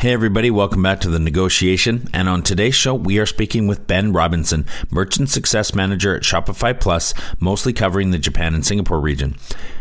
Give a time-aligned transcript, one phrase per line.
[0.00, 2.08] Hey, everybody, welcome back to the negotiation.
[2.14, 6.80] And on today's show, we are speaking with Ben Robinson, Merchant Success Manager at Shopify
[6.80, 9.36] Plus, mostly covering the Japan and Singapore region.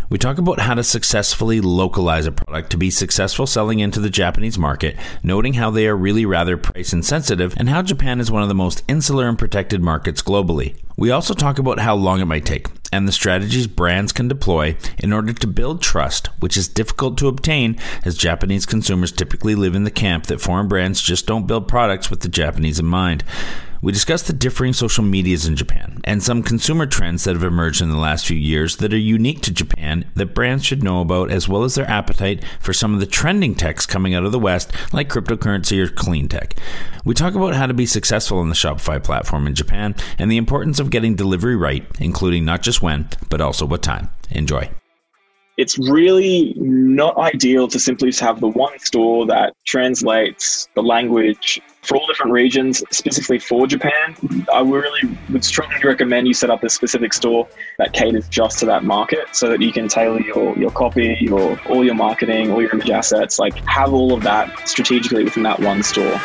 [0.09, 4.09] We talk about how to successfully localize a product to be successful selling into the
[4.09, 8.41] Japanese market, noting how they are really rather price insensitive and how Japan is one
[8.41, 10.75] of the most insular and protected markets globally.
[10.97, 14.75] We also talk about how long it might take and the strategies brands can deploy
[14.97, 19.75] in order to build trust, which is difficult to obtain as Japanese consumers typically live
[19.75, 23.23] in the camp that foreign brands just don't build products with the Japanese in mind.
[23.81, 27.81] We discuss the differing social medias in Japan and some consumer trends that have emerged
[27.81, 31.31] in the last few years that are unique to Japan that brands should know about,
[31.31, 34.39] as well as their appetite for some of the trending techs coming out of the
[34.39, 36.55] West, like cryptocurrency or clean tech.
[37.05, 40.37] We talk about how to be successful on the Shopify platform in Japan and the
[40.37, 44.09] importance of getting delivery right, including not just when, but also what time.
[44.31, 44.69] Enjoy
[45.59, 51.61] it's really not ideal to simply just have the one store that translates the language
[51.81, 54.15] for all different regions, specifically for Japan.
[54.53, 57.45] I really would strongly recommend you set up a specific store
[57.77, 61.59] that caters just to that market so that you can tailor your, your copy, your
[61.67, 65.59] all your marketing, all your image assets, like have all of that strategically within that
[65.59, 66.17] one store.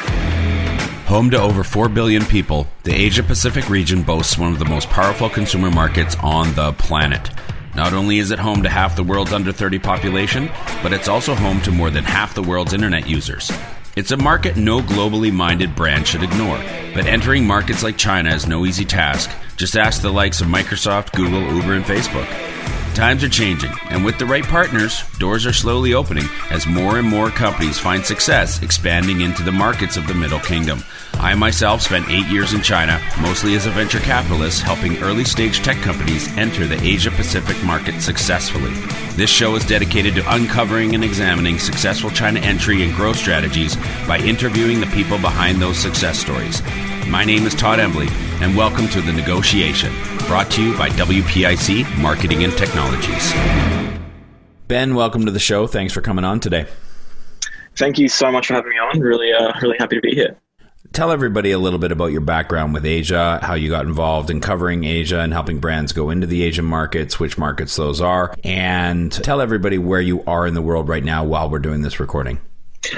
[1.06, 4.88] Home to over 4 billion people, the Asia Pacific region boasts one of the most
[4.90, 7.30] powerful consumer markets on the planet.
[7.74, 10.48] Not only is it home to half the world's under 30 population,
[10.82, 13.50] but it's also home to more than half the world's internet users.
[13.96, 16.58] It's a market no globally minded brand should ignore,
[16.94, 19.30] but entering markets like China is no easy task.
[19.56, 22.53] Just ask the likes of Microsoft, Google, Uber, and Facebook.
[22.94, 27.08] Times are changing, and with the right partners, doors are slowly opening as more and
[27.08, 30.78] more companies find success expanding into the markets of the Middle Kingdom.
[31.14, 35.58] I myself spent eight years in China, mostly as a venture capitalist, helping early stage
[35.64, 38.72] tech companies enter the Asia Pacific market successfully.
[39.16, 43.74] This show is dedicated to uncovering and examining successful China entry and growth strategies
[44.06, 46.62] by interviewing the people behind those success stories.
[47.08, 48.08] My name is Todd Embley,
[48.40, 49.92] and welcome to The Negotiation,
[50.26, 53.32] brought to you by WPIC Marketing and Technologies.
[54.68, 55.66] Ben, welcome to the show.
[55.66, 56.66] Thanks for coming on today.
[57.76, 59.00] Thank you so much for having me on.
[59.00, 60.36] Really, uh, really happy to be here.
[60.92, 64.40] Tell everybody a little bit about your background with Asia, how you got involved in
[64.40, 69.12] covering Asia and helping brands go into the Asian markets, which markets those are, and
[69.12, 72.38] tell everybody where you are in the world right now while we're doing this recording.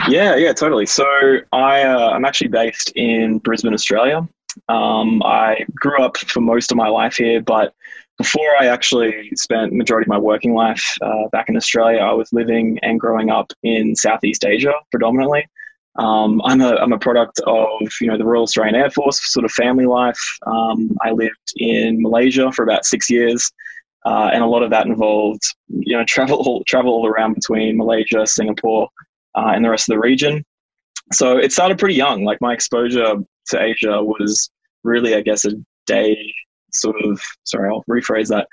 [0.08, 0.86] Yeah, yeah, totally.
[0.86, 1.06] So
[1.52, 4.26] I, uh, I'm actually based in Brisbane, Australia.
[4.68, 7.74] Um, I grew up for most of my life here, but
[8.18, 12.32] before I actually spent majority of my working life uh, back in Australia, I was
[12.32, 15.46] living and growing up in Southeast Asia predominantly.
[15.98, 19.44] Um, I'm a I'm a product of you know the Royal Australian Air Force sort
[19.44, 20.18] of family life.
[20.46, 23.50] Um, I lived in Malaysia for about six years,
[24.04, 28.26] uh, and a lot of that involved you know travel travel all around between Malaysia,
[28.26, 28.88] Singapore,
[29.36, 30.44] uh, and the rest of the region.
[31.12, 32.24] So it started pretty young.
[32.24, 33.14] Like my exposure
[33.48, 34.50] to Asia was
[34.82, 35.52] really, I guess, a
[35.86, 36.32] day
[36.72, 37.20] sort of.
[37.44, 38.48] Sorry, I'll rephrase that.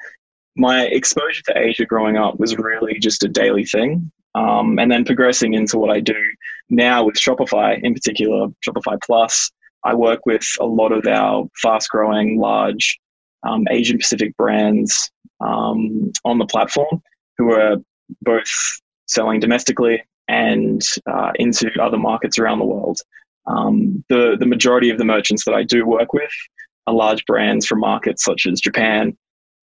[0.55, 4.11] My exposure to Asia growing up was really just a daily thing.
[4.35, 6.15] Um, and then progressing into what I do
[6.69, 9.51] now with Shopify, in particular, Shopify Plus,
[9.83, 12.99] I work with a lot of our fast growing, large
[13.47, 15.11] um, Asian Pacific brands
[15.41, 17.01] um, on the platform
[17.37, 17.75] who are
[18.21, 18.49] both
[19.07, 22.99] selling domestically and uh, into other markets around the world.
[23.45, 26.31] Um, the, the majority of the merchants that I do work with
[26.87, 29.17] are large brands from markets such as Japan,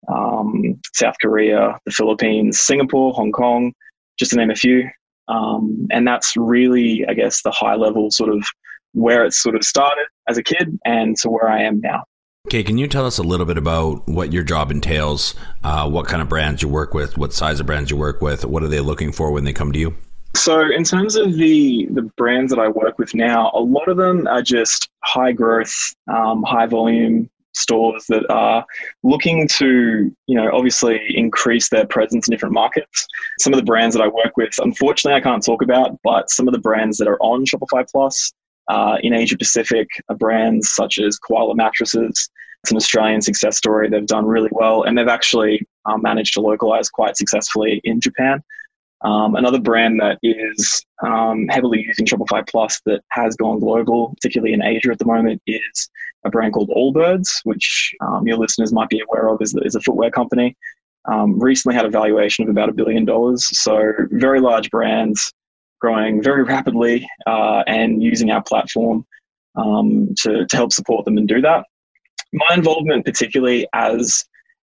[0.09, 3.73] um, South Korea, the Philippines, Singapore, Hong Kong,
[4.19, 4.89] just to name a few.
[5.29, 8.45] Um, and that's really, I guess, the high level sort of
[8.93, 12.05] where it sort of started as a kid and to where I am now.
[12.47, 16.07] Okay, can you tell us a little bit about what your job entails, uh, what
[16.07, 18.69] kind of brands you work with, what size of brands you work with, what are
[18.69, 19.97] they looking for when they come to you?
[20.37, 23.97] So, in terms of the the brands that I work with now, a lot of
[23.97, 28.67] them are just high growth, um, high volume stores that are
[29.05, 33.07] looking to, you know, obviously increase their presence in different markets.
[33.39, 36.49] Some of the brands that I work with, unfortunately, I can't talk about, but some
[36.49, 38.33] of the brands that are on Shopify Plus
[38.69, 42.29] uh, in Asia Pacific are brands such as Koala Mattresses.
[42.63, 43.89] It's an Australian success story.
[43.89, 48.43] They've done really well, and they've actually um, managed to localize quite successfully in Japan.
[49.05, 54.55] Um, another brand that is um, heavily using Shopify Plus that has gone global, particularly
[54.55, 55.91] in Asia at the moment, is
[56.25, 59.81] a brand called Allbirds, which um, your listeners might be aware of, is, is a
[59.81, 60.57] footwear company.
[61.07, 63.47] Um, recently had a valuation of about a billion dollars.
[63.59, 65.33] So very large brands
[65.81, 69.05] growing very rapidly uh, and using our platform
[69.55, 71.67] um, to, to help support them and do that.
[72.33, 74.25] My involvement, particularly as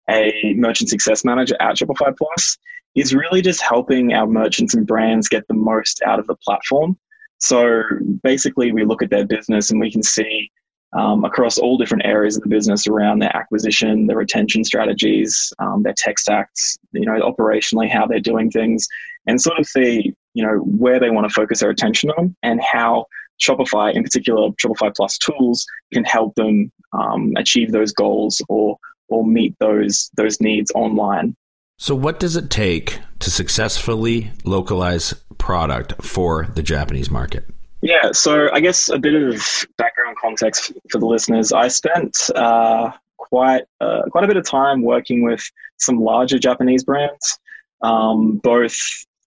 [0.09, 2.57] a merchant success manager at Shopify Plus,
[2.97, 6.97] is really just helping our merchants and brands get the most out of the platform.
[7.37, 7.83] So
[8.23, 10.51] basically, we look at their business and we can see
[10.93, 15.83] um, across all different areas of the business around their acquisition, their retention strategies, um,
[15.83, 18.87] their tech stacks, you know, operationally how they're doing things,
[19.27, 22.61] and sort of see, you know, where they want to focus their attention on and
[22.63, 23.05] how
[23.39, 28.77] Shopify, in particular, Shopify Plus tools can help them um, achieve those goals or
[29.09, 31.35] or meet those those needs online.
[31.79, 37.45] So, what does it take to successfully localize product for the Japanese market?
[37.81, 41.53] Yeah, so I guess a bit of background context for the listeners.
[41.53, 45.43] I spent uh, quite uh, quite a bit of time working with
[45.77, 47.39] some larger Japanese brands,
[47.83, 48.75] um, both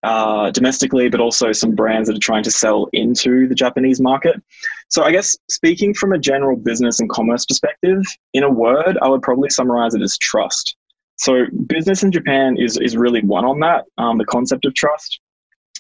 [0.02, 4.42] uh, domestically, but also some brands that are trying to sell into the Japanese market.
[4.88, 8.02] So I guess speaking from a general business and commerce perspective,
[8.32, 10.74] in a word, I would probably summarize it as trust.
[11.20, 15.20] So business in Japan is is really one on that, um, the concept of trust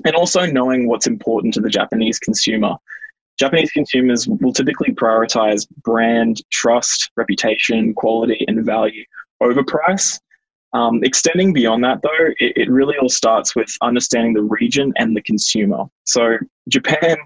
[0.04, 2.76] and also knowing what's important to the Japanese consumer.
[3.38, 9.04] Japanese consumers will typically prioritize brand, trust, reputation, quality, and value
[9.40, 10.20] over price.
[10.72, 15.16] Um, extending beyond that, though, it, it, really all starts with understanding the region and
[15.16, 15.84] the consumer.
[16.04, 16.36] So,
[16.68, 17.16] Japan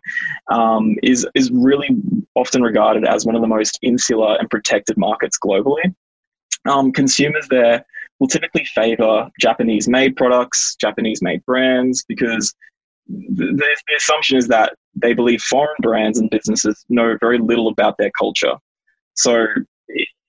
[0.50, 1.90] um, is, is really
[2.37, 5.94] often regarded as one of the most insular and protected markets globally.
[6.67, 7.84] Um, consumers there
[8.25, 12.55] will typically favor Japanese made products, Japanese made brands, because
[13.06, 17.97] the, the, assumption is that they believe foreign brands and businesses know very little about
[17.99, 18.55] their culture.
[19.12, 19.47] So,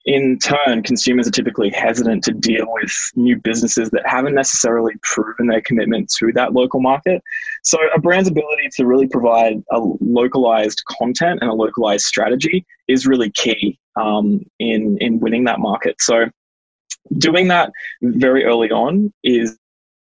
[0.04, 5.48] in turn, consumers are typically hesitant to deal with new businesses that haven't necessarily proven
[5.48, 7.24] their commitment to that local market.
[7.64, 13.08] So, a brand's ability to really provide a localized content and a localized strategy is
[13.08, 15.96] really key um, in in winning that market.
[16.02, 16.26] So,
[17.18, 17.72] doing that
[18.02, 19.58] very early on is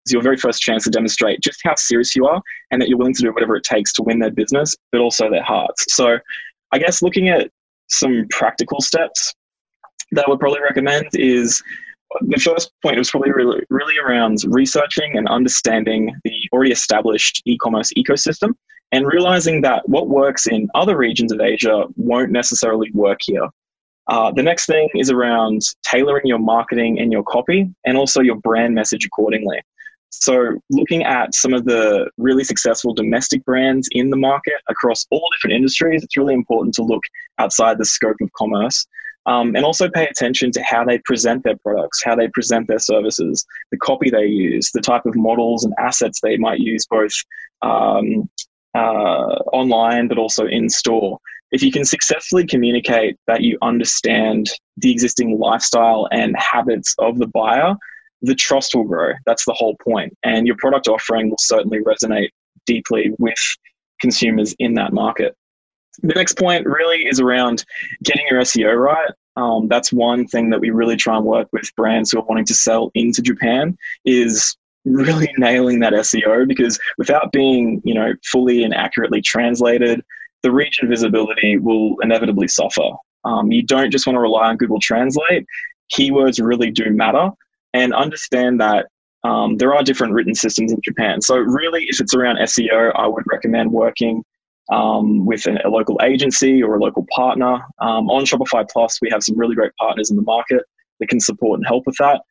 [0.09, 3.13] your very first chance to demonstrate just how serious you are and that you're willing
[3.13, 5.86] to do whatever it takes to win their business, but also their hearts.
[5.89, 6.19] So,
[6.71, 7.50] I guess looking at
[7.88, 9.33] some practical steps
[10.12, 11.63] that I would probably recommend is
[12.21, 17.57] the first point was probably really, really around researching and understanding the already established e
[17.57, 18.53] commerce ecosystem
[18.92, 23.47] and realizing that what works in other regions of Asia won't necessarily work here.
[24.07, 28.36] Uh, the next thing is around tailoring your marketing and your copy and also your
[28.36, 29.60] brand message accordingly.
[30.12, 35.28] So, looking at some of the really successful domestic brands in the market across all
[35.36, 37.04] different industries, it's really important to look
[37.38, 38.86] outside the scope of commerce
[39.25, 42.80] um, and also pay attention to how they present their products, how they present their
[42.80, 47.13] services, the copy they use, the type of models and assets they might use both
[47.62, 48.30] um,
[48.75, 51.19] uh, online but also in store
[51.51, 57.27] if you can successfully communicate that you understand the existing lifestyle and habits of the
[57.27, 57.75] buyer,
[58.22, 59.13] the trust will grow.
[59.25, 60.18] That's the whole point.
[60.24, 62.30] And your product offering will certainly resonate
[62.66, 63.38] deeply with
[64.01, 65.36] consumers in that market.
[66.01, 67.63] The next point really is around
[68.04, 69.12] getting your SEO right.
[69.38, 72.45] Um, that's one thing that we really try and work with brands who are wanting
[72.45, 78.64] to sell into Japan is really nailing that SEO because without being, you know, fully
[78.64, 80.02] and accurately translated,
[80.44, 82.92] the reach and visibility will inevitably suffer.
[83.24, 85.46] Um, you don't just want to rely on Google Translate.
[85.94, 87.32] Keywords really do matter,
[87.74, 88.88] and understand that
[89.24, 91.22] um, there are different written systems in Japan.
[91.22, 94.24] So, really, if it's around SEO, I would recommend working
[94.72, 97.56] um, with an, a local agency or a local partner.
[97.80, 100.64] Um, on Shopify Plus, we have some really great partners in the market
[101.00, 102.21] that can support and help with that.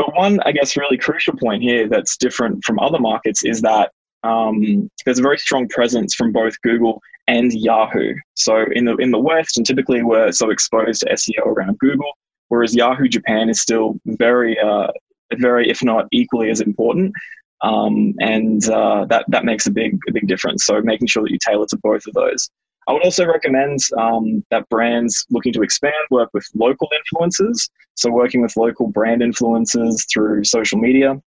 [0.00, 3.92] But one, I guess, really crucial point here that's different from other markets is that
[4.22, 8.14] um, there's a very strong presence from both Google and Yahoo.
[8.32, 12.10] So in the in the West, and typically we're so exposed to SEO around Google,
[12.48, 14.88] whereas Yahoo Japan is still very, uh,
[15.34, 17.12] very if not equally as important.
[17.60, 20.64] Um, and uh, that that makes a big a big difference.
[20.64, 22.48] So making sure that you tailor to both of those.
[22.88, 27.68] I would also recommend um, that brands looking to expand work with local influencers.
[27.94, 31.20] So working with local brand influencers through social media,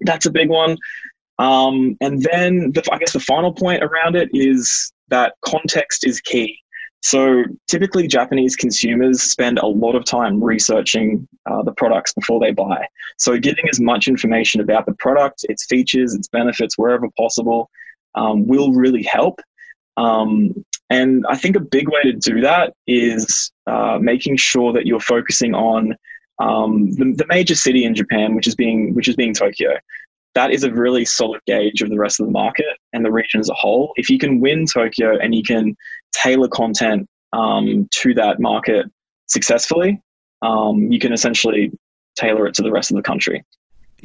[0.00, 0.76] that's a big one.
[1.38, 6.20] Um, and then the, I guess the final point around it is that context is
[6.20, 6.58] key.
[7.00, 12.50] So typically, Japanese consumers spend a lot of time researching uh, the products before they
[12.50, 12.86] buy.
[13.18, 17.70] So getting as much information about the product, its features, its benefits, wherever possible,
[18.16, 19.40] um, will really help.
[19.96, 24.86] Um, and I think a big way to do that is uh, making sure that
[24.86, 25.96] you're focusing on
[26.38, 29.76] um, the, the, major city in Japan, which is being which is being Tokyo
[30.38, 33.40] that is a really solid gauge of the rest of the market and the region
[33.40, 33.92] as a whole.
[33.96, 35.76] If you can win Tokyo and you can
[36.12, 38.86] tailor content um, to that market
[39.26, 40.00] successfully,
[40.42, 41.72] um, you can essentially
[42.16, 43.44] tailor it to the rest of the country.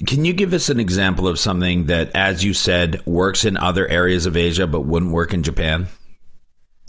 [0.08, 3.88] Can you give us an example of something that, as you said, works in other
[3.88, 5.88] areas of Asia but wouldn't work in Japan?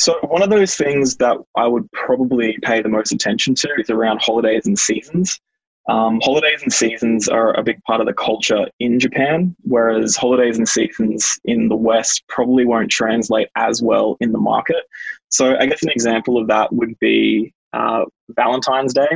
[0.05, 3.89] So, one of those things that I would probably pay the most attention to is
[3.89, 5.41] around holidays and seasons.
[5.89, 10.59] Um, holidays and seasons are a big part of the culture in Japan, whereas holidays
[10.59, 14.85] and seasons in the West probably won't translate as well in the market.
[15.31, 19.09] So, I guess an example of that would be uh, Valentine's Day.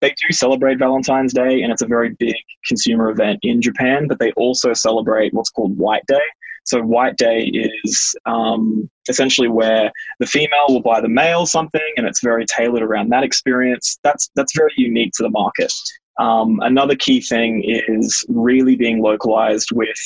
[0.00, 2.36] They do celebrate Valentine's Day, and it's a very big
[2.68, 6.22] consumer event in Japan, but they also celebrate what's called White Day.
[6.66, 12.06] So, White Day is um, essentially where the female will buy the male something, and
[12.06, 13.98] it's very tailored around that experience.
[14.02, 15.72] That's, that's very unique to the market.
[16.18, 19.96] Um, another key thing is really being localized with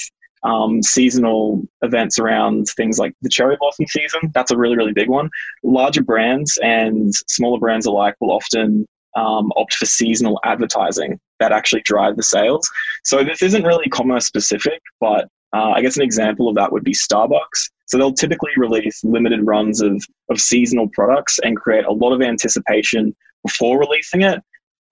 [0.43, 4.31] um, seasonal events around things like the cherry blossom season.
[4.35, 5.31] That's a really, really big one.
[5.63, 8.87] Larger brands and smaller brands alike will often
[9.17, 12.69] um, opt for seasonal advertising that actually drive the sales.
[13.05, 16.85] So this isn't really commerce specific, but uh, I guess an example of that would
[16.85, 17.71] be Starbucks.
[17.87, 22.23] So they'll typically release limited runs of, of seasonal products and create a lot of
[22.23, 24.41] anticipation before releasing it.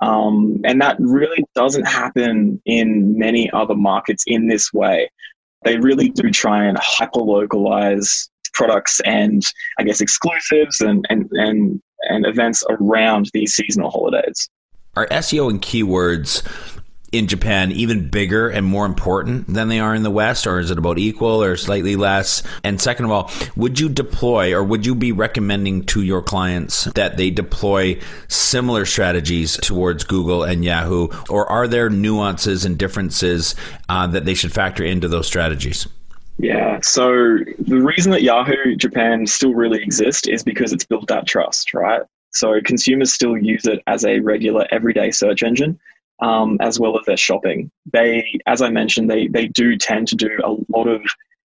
[0.00, 5.10] Um, and that really doesn't happen in many other markets in this way.
[5.64, 9.42] They really do try and hyper localize products and
[9.78, 14.48] I guess exclusives and, and, and, and events around these seasonal holidays.
[14.96, 16.42] Are SEO and keywords
[17.12, 20.70] in Japan even bigger and more important than they are in the West, or is
[20.70, 22.42] it about equal or slightly less?
[22.62, 26.84] And second of all, would you deploy or would you be recommending to your clients
[26.94, 27.98] that they deploy
[28.28, 33.54] similar strategies towards Google and Yahoo, or are there nuances and differences
[33.88, 35.88] uh, that they should factor into those strategies?
[36.38, 41.26] Yeah, so the reason that Yahoo Japan still really exists is because it's built that
[41.26, 42.02] trust, right?
[42.30, 45.80] So consumers still use it as a regular everyday search engine
[46.20, 47.70] um, as well as their shopping.
[47.92, 51.02] They, as I mentioned, they they do tend to do a lot of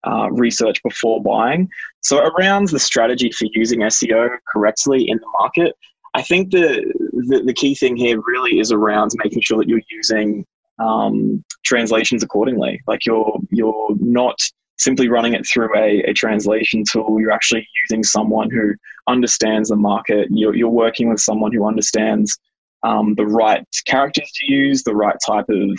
[0.08, 1.70] uh, research before buying.
[2.02, 5.76] So around the strategy for using SEO correctly in the market,
[6.14, 6.84] I think the
[7.28, 10.46] the, the key thing here really is around making sure that you're using
[10.80, 12.82] um, translations accordingly.
[12.88, 14.40] Like you're you're not
[14.78, 17.20] simply running it through a, a translation tool.
[17.20, 18.74] You're actually using someone who
[19.08, 20.28] understands the market.
[20.32, 22.38] You're, you're working with someone who understands
[22.84, 25.78] um, the right characters to use, the right type of,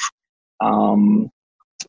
[0.61, 1.31] um,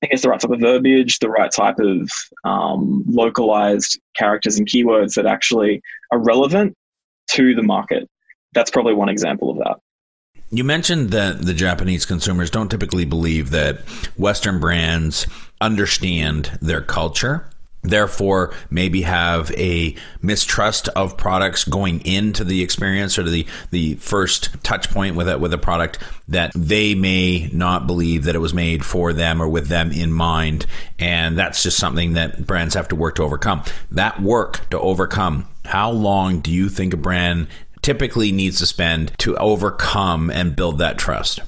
[0.01, 2.09] I guess, the right type of verbiage, the right type of
[2.43, 6.75] um, localized characters and keywords that actually are relevant
[7.31, 8.09] to the market.
[8.53, 9.77] That's probably one example of that.
[10.49, 13.79] You mentioned that the Japanese consumers don't typically believe that
[14.17, 15.25] Western brands
[15.59, 17.49] understand their culture
[17.83, 24.49] therefore maybe have a mistrust of products going into the experience or the the first
[24.63, 28.53] touch point with it with a product that they may not believe that it was
[28.53, 30.65] made for them or with them in mind.
[30.97, 33.63] And that's just something that brands have to work to overcome.
[33.91, 37.47] That work to overcome how long do you think a brand
[37.81, 41.41] typically needs to spend to overcome and build that trust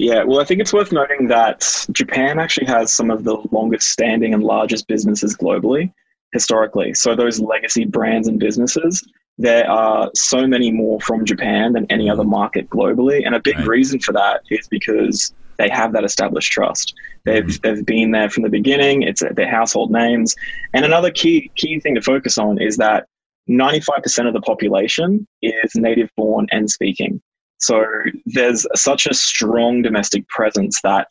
[0.00, 3.88] yeah, well, I think it's worth noting that Japan actually has some of the longest
[3.88, 5.92] standing and largest businesses globally,
[6.32, 6.94] historically.
[6.94, 12.08] So, those legacy brands and businesses, there are so many more from Japan than any
[12.08, 13.26] other market globally.
[13.26, 13.66] And a big right.
[13.66, 16.94] reason for that is because they have that established trust.
[17.26, 17.74] They've, mm-hmm.
[17.74, 20.34] they've been there from the beginning, it's their household names.
[20.72, 23.06] And another key, key thing to focus on is that
[23.50, 27.20] 95% of the population is native born and speaking.
[27.60, 27.84] So
[28.26, 31.08] there's such a strong domestic presence that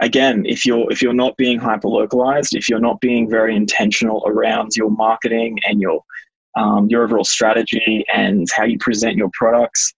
[0.00, 4.22] again, if you're if you're not being hyper localized, if you're not being very intentional
[4.26, 6.02] around your marketing and your
[6.56, 9.94] um, your overall strategy and how you present your products,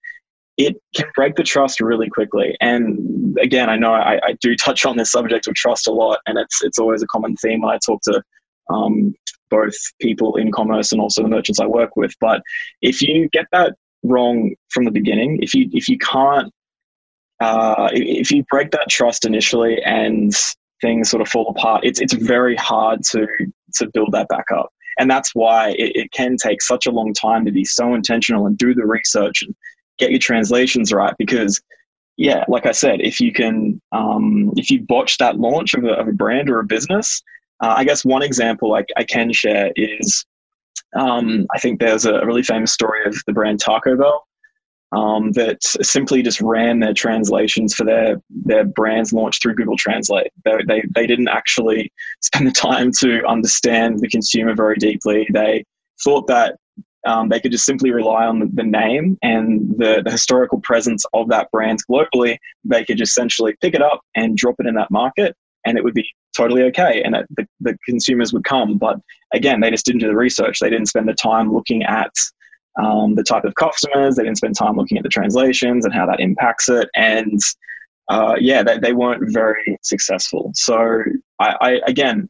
[0.57, 2.55] it can break the trust really quickly.
[2.61, 6.19] And again, I know I, I do touch on this subject of trust a lot,
[6.27, 8.21] and it's it's always a common theme when I talk to
[8.69, 9.13] um,
[9.49, 12.13] both people in commerce and also the merchants I work with.
[12.21, 12.41] But
[12.81, 13.75] if you get that
[14.07, 16.51] wrong from the beginning, if you if you can't
[17.41, 20.33] uh, if you break that trust initially and
[20.81, 23.27] things sort of fall apart, it's it's very hard to
[23.75, 24.69] to build that back up.
[24.97, 28.45] And that's why it, it can take such a long time to be so intentional
[28.45, 29.53] and do the research and
[29.97, 31.13] get your translations right.
[31.17, 31.61] Because,
[32.15, 35.91] yeah, like I said, if you can, um, if you botch that launch of a,
[35.91, 37.21] of a brand or a business,
[37.61, 40.25] uh, I guess one example I, I can share is
[40.95, 44.25] um, I think there's a really famous story of the brand Taco Bell
[44.91, 50.31] um, that simply just ran their translations for their their brands launched through Google Translate.
[50.43, 55.27] They, they, they didn't actually spend the time to understand the consumer very deeply.
[55.33, 55.65] They
[56.03, 56.55] thought that
[57.05, 61.05] um, they could just simply rely on the, the name and the, the, historical presence
[61.13, 62.37] of that brand globally.
[62.63, 65.35] They could just essentially pick it up and drop it in that market
[65.65, 68.77] and it would be totally okay and the, the consumers would come.
[68.77, 68.99] But
[69.33, 70.59] again, they just didn't do the research.
[70.59, 72.11] They didn't spend the time looking at
[72.81, 74.15] um, the type of customers.
[74.15, 76.89] They didn't spend time looking at the translations and how that impacts it.
[76.95, 77.39] And
[78.09, 80.51] uh, yeah, they, they weren't very successful.
[80.53, 81.01] So
[81.39, 82.29] I, I again,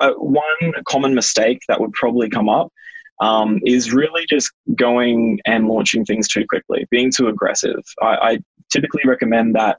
[0.00, 2.72] uh, one common mistake that would probably come up
[3.20, 7.80] um, is really just going and launching things too quickly, being too aggressive.
[8.02, 8.38] I, I
[8.72, 9.78] typically recommend that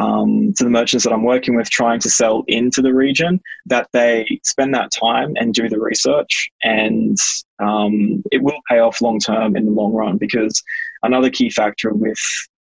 [0.00, 3.88] um, to the merchants that I'm working with trying to sell into the region that
[3.92, 7.16] they spend that time and do the research, and
[7.58, 10.16] um, it will pay off long term in the long run.
[10.16, 10.62] Because
[11.02, 12.18] another key factor with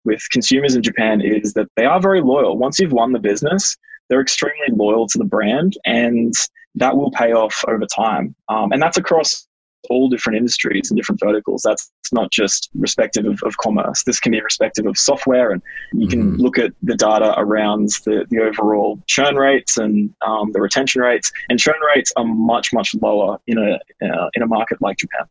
[0.05, 2.57] with consumers in Japan is that they are very loyal.
[2.57, 3.77] Once you've won the business,
[4.09, 6.33] they're extremely loyal to the brand, and
[6.77, 8.35] that will pay off over time.
[8.49, 9.47] Um, and that's across
[9.91, 11.63] all different industries and different verticals.
[11.63, 14.03] That's not just respective of, of commerce.
[14.05, 16.41] This can be respective of software, and you can mm-hmm.
[16.41, 21.31] look at the data around the, the overall churn rates and um, the retention rates.
[21.49, 25.27] And churn rates are much much lower in a uh, in a market like Japan.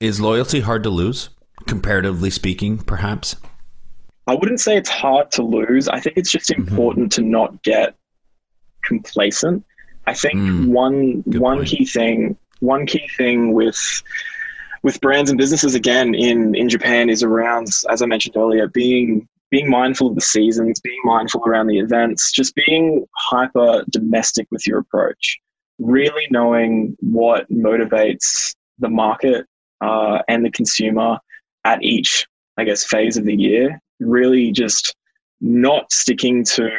[0.00, 1.30] Is loyalty hard to lose,
[1.66, 3.36] comparatively speaking, perhaps?
[4.26, 5.88] I wouldn't say it's hard to lose.
[5.88, 6.68] I think it's just mm-hmm.
[6.68, 7.22] important mm-hmm.
[7.22, 7.96] to not get
[8.84, 9.64] complacent.
[10.06, 11.68] I think mm, one one point.
[11.68, 14.02] key thing one key thing with
[14.82, 19.28] with brands and businesses again in in Japan is around, as I mentioned earlier, being
[19.50, 24.66] being mindful of the seasons, being mindful around the events, just being hyper domestic with
[24.66, 25.38] your approach,
[25.78, 29.44] really knowing what motivates the market
[29.80, 31.18] uh, and the consumer
[31.64, 32.26] at each,
[32.56, 33.80] I guess, phase of the year.
[33.98, 34.94] Really, just
[35.40, 36.70] not sticking to.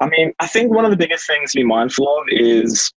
[0.00, 2.92] I mean, I think one of the biggest things to be mindful of is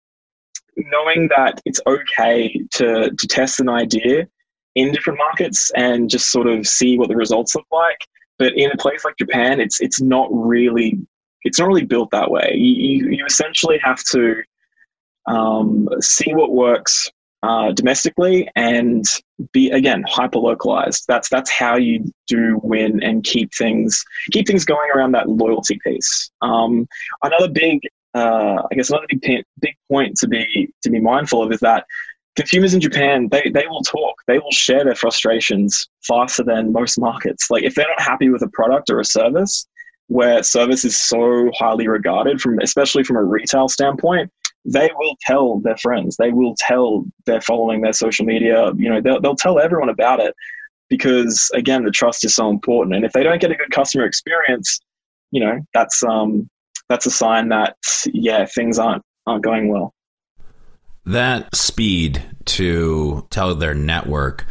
[0.78, 4.26] knowing that it's okay to, to test an idea
[4.74, 8.06] in different markets and just sort of see what the results look like.
[8.38, 10.98] But in a place like Japan, it's it's not really
[11.42, 12.52] it's not really built that way.
[12.54, 14.42] You, you, essentially have to
[15.26, 17.10] um, see what works
[17.42, 19.04] uh, domestically and
[19.52, 21.04] be again hyper localized.
[21.08, 25.78] That's that's how you do win and keep things keep things going around that loyalty
[25.84, 26.30] piece.
[26.42, 26.86] Um,
[27.22, 27.80] another big
[28.18, 31.84] uh, I guess another big big point to be to be mindful of is that
[32.36, 36.98] consumers in Japan they they will talk, they will share their frustrations faster than most
[36.98, 37.50] markets.
[37.50, 39.66] Like if they're not happy with a product or a service,
[40.08, 44.30] where service is so highly regarded from especially from a retail standpoint,
[44.64, 48.72] they will tell their friends, they will tell their following their social media.
[48.76, 50.34] You know, they'll they'll tell everyone about it
[50.88, 52.96] because again, the trust is so important.
[52.96, 54.80] And if they don't get a good customer experience,
[55.30, 56.48] you know, that's um
[56.88, 57.76] that's a sign that
[58.12, 59.94] yeah things aren't aren't going well.
[61.04, 64.46] That speed to tell their network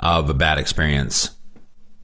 [0.00, 1.30] of a bad experience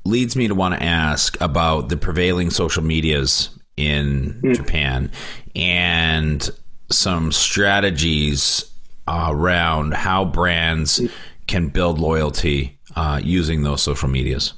[0.04, 4.54] leads me to want to ask about the prevailing social medias in mm.
[4.54, 5.11] Japan
[5.54, 6.50] and
[6.90, 8.70] some strategies
[9.06, 11.11] around how brands mm.
[11.46, 14.54] can build loyalty uh, using those social medias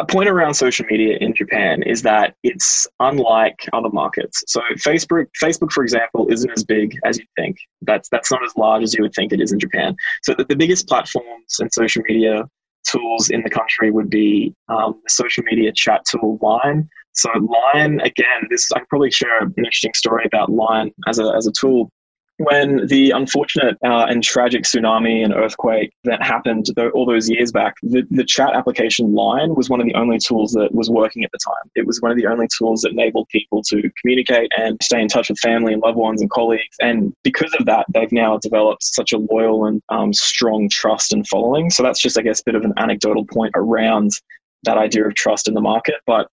[0.00, 4.44] a point around social media in Japan is that it's unlike other markets.
[4.46, 7.56] So Facebook, Facebook, for example, isn't as big as you think.
[7.82, 9.96] That's that's not as large as you would think it is in Japan.
[10.22, 12.44] So the, the biggest platforms and social media
[12.88, 16.88] tools in the country would be um, the social media chat tool Line.
[17.12, 21.32] So Line, again, this I can probably share an interesting story about Line as a
[21.36, 21.90] as a tool
[22.38, 27.74] when the unfortunate uh, and tragic tsunami and earthquake that happened all those years back,
[27.82, 31.30] the, the chat application line was one of the only tools that was working at
[31.32, 31.70] the time.
[31.74, 35.08] It was one of the only tools that enabled people to communicate and stay in
[35.08, 36.76] touch with family and loved ones and colleagues.
[36.80, 41.26] And because of that, they've now developed such a loyal and um, strong trust and
[41.26, 41.70] following.
[41.70, 44.10] So that's just, I guess, a bit of an anecdotal point around
[44.64, 45.96] that idea of trust in the market.
[46.06, 46.28] But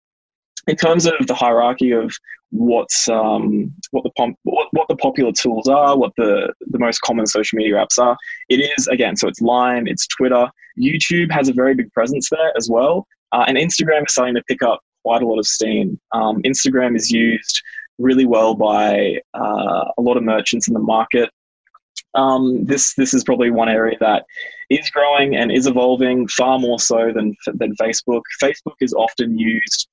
[0.68, 2.14] in terms of the hierarchy of
[2.52, 7.26] what's um, what the what, what, the popular tools are, what the the most common
[7.26, 8.16] social media apps are,
[8.50, 9.16] it is again.
[9.16, 10.48] So it's Line, it's Twitter,
[10.80, 14.44] YouTube has a very big presence there as well, uh, and Instagram is starting to
[14.48, 16.00] pick up quite a lot of steam.
[16.14, 17.62] Um, Instagram is used
[18.00, 21.30] really well by uh, a lot of merchants in the market.
[22.16, 24.26] Um, this this is probably one area that
[24.70, 28.22] is growing and is evolving far more so than than Facebook.
[28.42, 29.88] Facebook is often used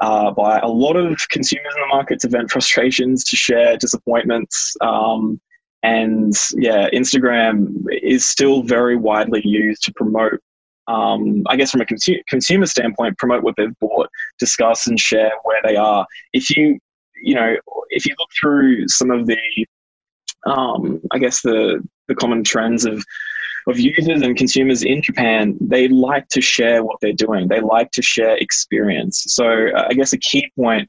[0.00, 4.76] uh, by a lot of consumers in the market to vent frustrations, to share disappointments.
[4.80, 5.40] Um,
[5.82, 10.40] and yeah, Instagram is still very widely used to promote,
[10.86, 15.32] um, I guess, from a consu- consumer standpoint, promote what they've bought, discuss and share
[15.42, 16.06] where they are.
[16.32, 16.78] If you,
[17.22, 17.56] you know,
[17.90, 19.66] if you look through some of the,
[20.46, 23.04] um, I guess, the, the common trends of
[23.68, 27.48] of users and consumers in Japan, they like to share what they're doing.
[27.48, 29.24] They like to share experience.
[29.28, 30.88] So uh, I guess a key point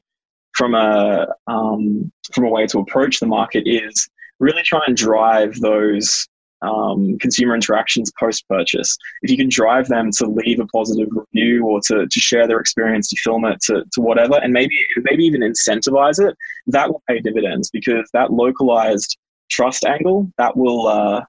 [0.54, 4.08] from a um, from a way to approach the market is
[4.40, 6.26] really try and drive those
[6.62, 8.96] um, consumer interactions post purchase.
[9.22, 12.58] If you can drive them to leave a positive review or to, to share their
[12.58, 16.34] experience, to film it, to, to whatever, and maybe maybe even incentivize it,
[16.68, 19.16] that will pay dividends because that localized
[19.50, 21.22] trust angle that will uh,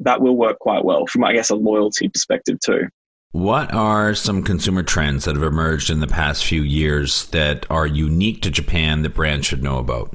[0.00, 2.88] that will work quite well from I guess a loyalty perspective too.
[3.32, 7.86] What are some consumer trends that have emerged in the past few years that are
[7.86, 10.14] unique to Japan that brands should know about?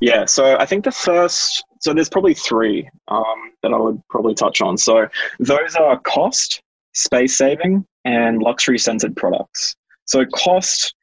[0.00, 4.34] Yeah, so I think the first, so there's probably three um, that I would probably
[4.34, 4.78] touch on.
[4.78, 5.06] So
[5.38, 6.62] those are cost,
[6.94, 9.76] space saving, and luxury centered products.
[10.06, 10.94] So cost,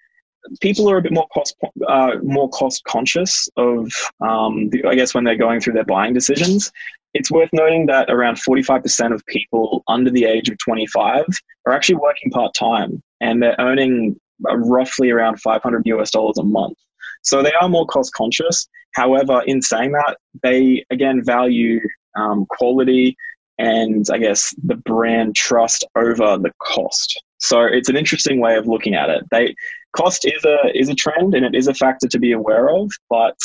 [0.59, 1.55] people are a bit more cost
[1.88, 6.13] uh, more cost conscious of, um, the, I guess, when they're going through their buying
[6.13, 6.71] decisions.
[7.13, 11.26] It's worth noting that around 45% of people under the age of 25
[11.65, 16.78] are actually working part time, and they're earning roughly around 500 US dollars a month.
[17.24, 18.67] So they are more cost conscious.
[18.93, 21.80] However, in saying that, they again value
[22.15, 23.15] um, quality
[23.60, 27.22] and I guess the brand trust over the cost.
[27.39, 29.24] So it's an interesting way of looking at it.
[29.32, 29.54] They
[29.95, 32.89] cost is a is a trend and it is a factor to be aware of,
[33.10, 33.38] but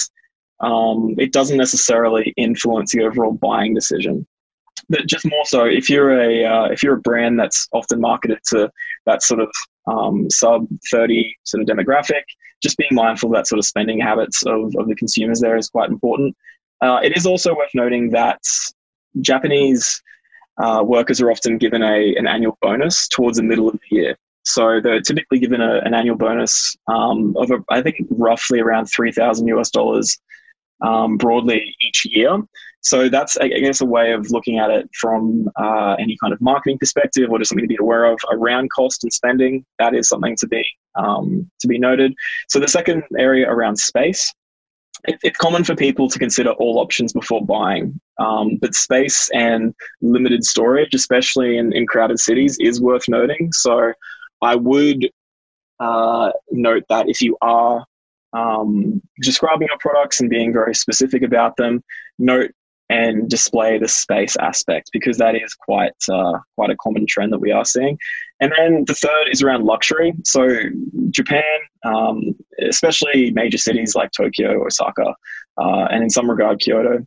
[0.64, 4.26] um, it doesn't necessarily influence the overall buying decision.
[4.88, 8.38] But just more so, if you're a uh, if you're a brand that's often marketed
[8.50, 8.70] to
[9.06, 9.50] that sort of
[9.86, 12.22] um, sub 30 sort of demographic,
[12.62, 15.68] just being mindful of that sort of spending habits of, of the consumers there is
[15.68, 16.36] quite important.
[16.80, 18.40] Uh, it is also worth noting that
[19.20, 20.02] Japanese
[20.62, 24.16] uh, workers are often given a, an annual bonus towards the middle of the year.
[24.44, 28.86] So they're typically given a, an annual bonus um, of, a, I think, roughly around
[28.86, 30.18] 3,000 US dollars
[30.80, 32.38] um, broadly each year.
[32.80, 36.40] So that's, I guess, a way of looking at it from uh, any kind of
[36.42, 39.64] marketing perspective, or just something to be aware of around cost and spending.
[39.78, 42.14] That is something to be um, to be noted.
[42.50, 44.30] So the second area around space,
[45.04, 49.74] it, it's common for people to consider all options before buying, um, but space and
[50.02, 53.50] limited storage, especially in, in crowded cities, is worth noting.
[53.52, 53.94] So
[54.42, 55.08] I would
[55.80, 57.84] uh, note that if you are
[58.34, 61.82] um, describing your products and being very specific about them,
[62.18, 62.50] note
[62.90, 67.38] and display the space aspect because that is quite uh, quite a common trend that
[67.38, 67.98] we are seeing.
[68.40, 70.12] And then the third is around luxury.
[70.24, 70.48] So
[71.10, 71.42] Japan,
[71.84, 75.14] um, especially major cities like Tokyo, Osaka,
[75.56, 77.06] uh, and in some regard Kyoto,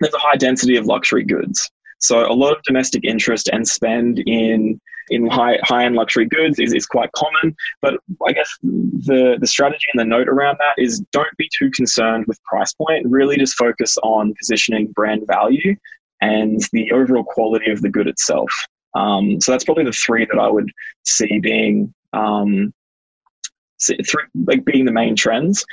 [0.00, 1.68] there's a high density of luxury goods.
[1.98, 6.58] So a lot of domestic interest and spend in in high high end luxury goods
[6.58, 7.54] is, is quite common.
[7.82, 7.94] But
[8.26, 12.26] I guess the the strategy and the note around that is don't be too concerned
[12.26, 13.06] with price point.
[13.06, 15.76] Really, just focus on positioning brand value
[16.20, 18.50] and the overall quality of the good itself.
[18.94, 20.70] Um, so that's probably the three that I would
[21.04, 22.72] see being um,
[23.80, 25.64] three, like being the main trends.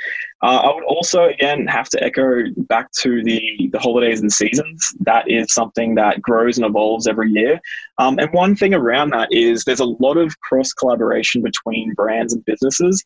[0.42, 4.94] Uh, I would also again have to echo back to the the holidays and seasons.
[5.00, 7.60] That is something that grows and evolves every year.
[7.98, 12.32] Um, and one thing around that is there's a lot of cross collaboration between brands
[12.34, 13.04] and businesses,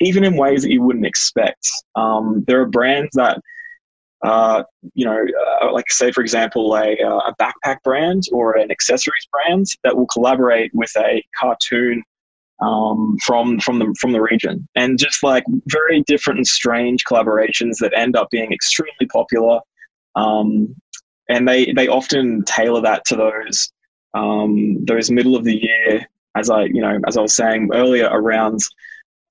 [0.00, 1.68] even in ways that you wouldn't expect.
[1.94, 3.40] Um, there are brands that.
[4.24, 4.62] Uh,
[4.94, 5.18] you know,
[5.60, 9.96] uh, like say for example, a, uh, a backpack brand or an accessories brand that
[9.96, 12.04] will collaborate with a cartoon
[12.60, 17.78] um, from from the from the region, and just like very different and strange collaborations
[17.78, 19.60] that end up being extremely popular.
[20.14, 20.74] Um,
[21.28, 23.72] and they they often tailor that to those
[24.14, 28.08] um, those middle of the year, as I you know as I was saying earlier
[28.12, 28.60] around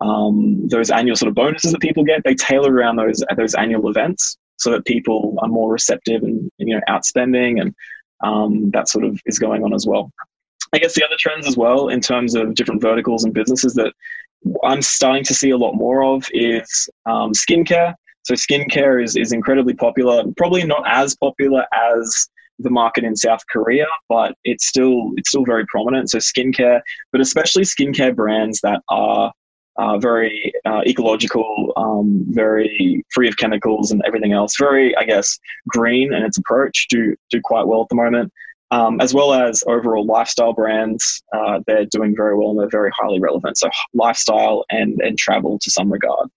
[0.01, 2.23] um, those annual sort of bonuses that people get.
[2.23, 6.75] They tailor around those those annual events so that people are more receptive and you
[6.75, 7.73] know outspending and
[8.23, 10.12] um, that sort of is going on as well.
[10.73, 13.93] I guess the other trends as well in terms of different verticals and businesses that
[14.63, 17.93] I'm starting to see a lot more of is um, skincare.
[18.23, 22.29] So skincare is, is incredibly popular, probably not as popular as
[22.60, 26.12] the market in South Korea, but it's still it's still very prominent.
[26.12, 26.81] So skincare,
[27.12, 29.31] but especially skincare brands that are
[29.77, 34.55] uh, very uh, ecological, um, very free of chemicals and everything else.
[34.60, 36.88] Very, I guess, green in its approach.
[36.89, 38.31] Do do quite well at the moment
[38.71, 41.21] um, as well as overall lifestyle brands.
[41.34, 43.57] Uh, they're doing very well and they're very highly relevant.
[43.57, 46.29] So lifestyle and and travel to some regard.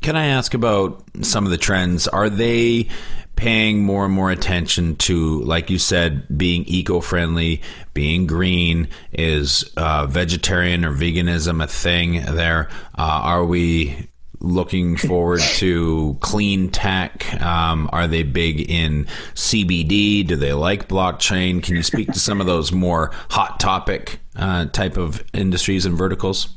[0.00, 2.06] Can I ask about some of the trends?
[2.06, 2.88] Are they
[3.34, 7.60] paying more and more attention to, like you said, being eco friendly,
[7.92, 8.88] being green?
[9.12, 12.68] Is uh, vegetarian or veganism a thing there?
[12.96, 14.08] Uh, are we
[14.46, 17.40] looking forward to clean tech?
[17.42, 20.26] Um, are they big in CBD?
[20.26, 21.62] Do they like blockchain?
[21.62, 25.96] Can you speak to some of those more hot topic uh, type of industries and
[25.96, 26.48] verticals?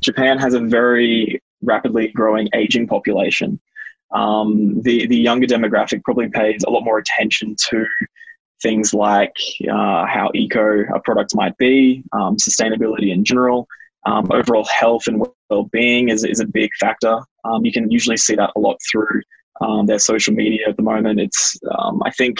[0.00, 3.60] Japan has a very rapidly growing aging population.
[4.12, 7.86] Um, the the younger demographic probably pays a lot more attention to
[8.62, 9.34] things like
[9.70, 13.66] uh, how eco a product might be, um, sustainability in general,
[14.06, 17.18] um, overall health and well-being is, is a big factor.
[17.44, 19.22] Um, you can usually see that a lot through
[19.60, 21.20] um, their social media at the moment.
[21.20, 22.38] It's um, I think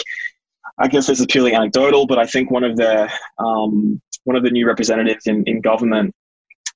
[0.79, 4.43] I guess this is purely anecdotal, but I think one of the um, one of
[4.43, 6.13] the new representatives in, in government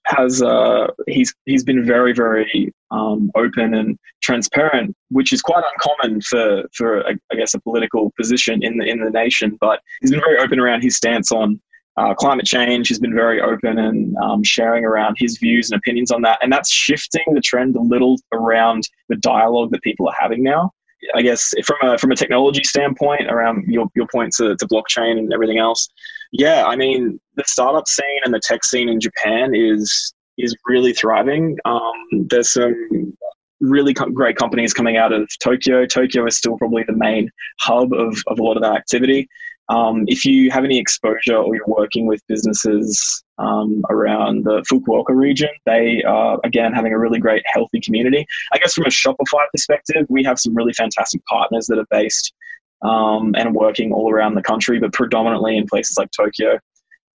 [0.06, 6.22] has uh, he's he's been very very um, open and transparent, which is quite uncommon
[6.22, 9.58] for for I, guess a political position in the in the nation.
[9.60, 11.60] But he's been very open around his stance on
[11.98, 12.88] uh, climate change.
[12.88, 16.52] He's been very open and um, sharing around his views and opinions on that, and
[16.52, 20.72] that's shifting the trend a little around the dialogue that people are having now.
[21.16, 25.18] I guess from a from a technology standpoint, around your your point to, to blockchain
[25.18, 25.88] and everything else,
[26.32, 30.94] yeah, I mean the startup scene and the tech scene in Japan is is really
[30.94, 31.58] thriving.
[31.66, 33.16] Um, there's some
[33.60, 35.86] really great companies coming out of Tokyo.
[35.86, 37.30] Tokyo is still probably the main
[37.60, 39.28] hub of, of a lot of that activity.
[39.70, 45.16] Um, if you have any exposure or you're working with businesses um, around the Fukuoka
[45.16, 48.26] region, they are, again, having a really great, healthy community.
[48.54, 52.34] I guess from a Shopify perspective, we have some really fantastic partners that are based
[52.82, 56.60] um, and working all around the country, but predominantly in places like Tokyo.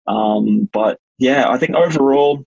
[0.07, 2.45] Um, but yeah, I think overall,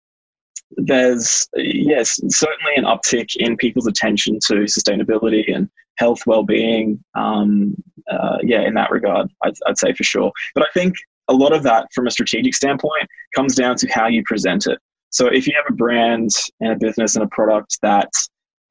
[0.78, 5.70] there's yes certainly an uptick in people's attention to sustainability and
[6.04, 7.76] health well-being um,
[8.12, 10.94] uh, yeah in that regard I'd, I'd, say for sure but i think
[11.30, 14.80] a lot of that from a strategic standpoint comes down to how you present it
[15.10, 18.12] so if you have a brand and a business and a product that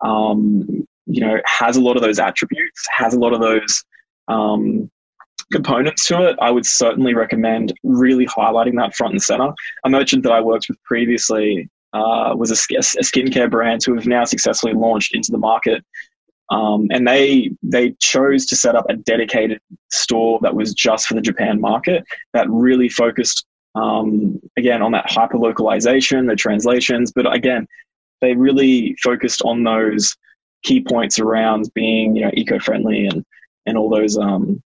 [0.03, 3.83] um, you know has a lot of those attributes has a lot of those
[4.29, 4.91] um,
[5.53, 9.53] components to it, I would certainly recommend really highlighting that front and center.
[9.85, 14.07] A merchant that I worked with previously uh, was a, a, skincare brand who have
[14.07, 15.85] now successfully launched into the market.
[16.53, 19.59] Um, and they they chose to set up a dedicated
[19.91, 25.11] store that was just for the Japan market that really focused um, again on that
[25.11, 27.67] hyper localization, the translations, but again
[28.21, 30.15] they really focused on those
[30.63, 33.25] key points around being you know eco friendly and
[33.65, 34.63] and all those um,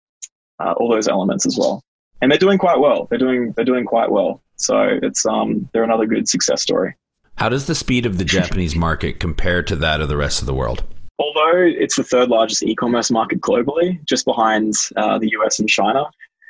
[0.59, 1.85] uh, all those elements as well.
[2.21, 3.07] And they're doing quite well.
[3.11, 4.43] They're doing they're doing quite well.
[4.57, 6.97] So it's um they're another good success story.
[7.37, 10.47] How does the speed of the Japanese market compare to that of the rest of
[10.47, 10.83] the world?
[11.19, 16.05] Although it's the third largest e-commerce market globally, just behind uh, the US and China,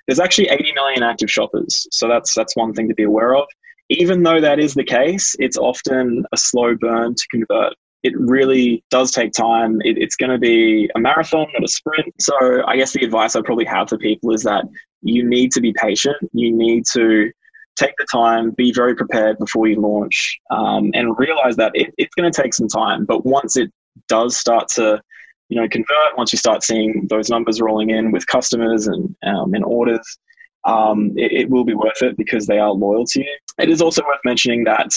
[0.06, 1.86] there's actually 80 million active shoppers.
[1.90, 3.46] So that's that's one thing to be aware of.
[3.88, 7.74] Even though that is the case, it's often a slow burn to convert.
[8.02, 9.80] It really does take time.
[9.82, 12.12] It, it's going to be a marathon, not a sprint.
[12.20, 12.34] So
[12.66, 14.64] I guess the advice I probably have for people is that
[15.02, 16.16] you need to be patient.
[16.32, 17.30] You need to
[17.76, 22.14] take the time, be very prepared before you launch, um, and realize that it, it's
[22.14, 23.04] going to take some time.
[23.04, 23.70] But once it
[24.08, 25.00] does start to,
[25.48, 29.52] you know, convert, once you start seeing those numbers rolling in with customers and um,
[29.64, 30.18] orders,
[30.64, 33.36] um, it, it, will be worth it because they are loyal to you.
[33.58, 34.90] It is also worth mentioning that.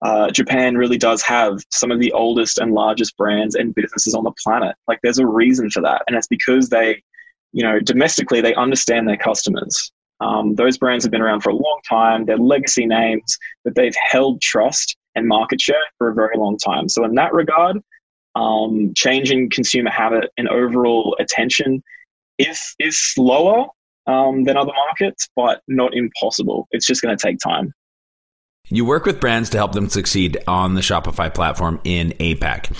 [0.00, 4.22] Uh, Japan really does have some of the oldest and largest brands and businesses on
[4.22, 4.76] the planet.
[4.86, 7.02] Like, there's a reason for that, and it's because they,
[7.52, 9.90] you know, domestically they understand their customers.
[10.20, 12.26] Um, those brands have been around for a long time.
[12.26, 16.88] They're legacy names, but they've held trust and market share for a very long time.
[16.88, 17.78] So, in that regard,
[18.38, 21.82] um, changing consumer habit and overall attention
[22.38, 23.66] is is slower
[24.06, 26.68] um, than other markets, but not impossible.
[26.70, 27.74] It's just going to take time.
[28.68, 32.74] You work with brands to help them succeed on the Shopify platform in APAC.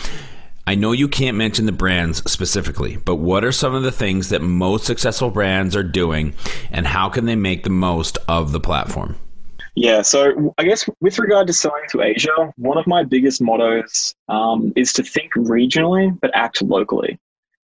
[0.67, 4.29] I know you can't mention the brands specifically, but what are some of the things
[4.29, 6.35] that most successful brands are doing
[6.71, 9.17] and how can they make the most of the platform?
[9.81, 14.13] Yeah, so I guess with regard to selling to Asia, one of my biggest mottos
[14.29, 17.17] um, is to think regionally but act locally.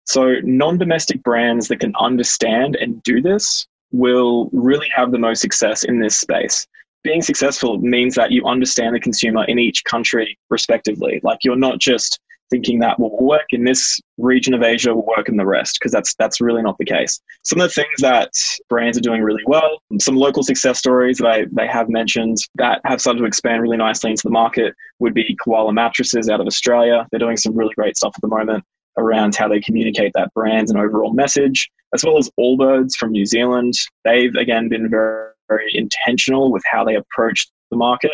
[0.05, 5.41] So, non domestic brands that can understand and do this will really have the most
[5.41, 6.67] success in this space.
[7.03, 11.19] Being successful means that you understand the consumer in each country respectively.
[11.23, 15.29] Like, you're not just thinking that will work in this region of Asia will work
[15.29, 17.21] in the rest because that's that's really not the case.
[17.43, 18.31] Some of the things that
[18.69, 22.81] brands are doing really well, some local success stories that I, they have mentioned that
[22.85, 26.47] have started to expand really nicely into the market would be Koala Mattresses out of
[26.47, 27.07] Australia.
[27.11, 28.65] They're doing some really great stuff at the moment
[28.99, 33.25] around how they communicate that brand and overall message, as well as Allbirds from New
[33.25, 33.73] Zealand.
[34.05, 38.13] They've again been very, very intentional with how they approach the market